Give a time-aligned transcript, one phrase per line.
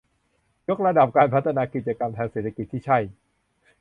[0.69, 2.97] ยกระดับการพัฒนากิจกรรมทางเศรษฐกิจที่ใช้